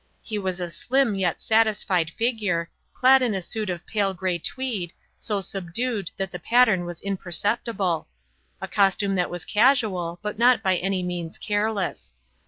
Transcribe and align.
He 0.23 0.39
was 0.39 0.59
a 0.59 0.71
slim 0.71 1.13
yet 1.13 1.39
satisfied 1.43 2.09
figure, 2.09 2.71
clad 2.91 3.21
in 3.21 3.35
a 3.35 3.39
suit 3.43 3.69
of 3.69 3.85
pale 3.85 4.15
grey 4.15 4.39
tweed, 4.39 4.93
so 5.19 5.41
subdued 5.41 6.09
that 6.17 6.31
the 6.31 6.39
pattern 6.39 6.85
was 6.85 7.01
imperceptible 7.01 8.07
a 8.59 8.67
costume 8.67 9.13
that 9.13 9.29
was 9.29 9.45
casual 9.45 10.17
but 10.23 10.39
not 10.39 10.63
by 10.63 10.77
any 10.77 11.03
means 11.03 11.37
careless. 11.37 12.13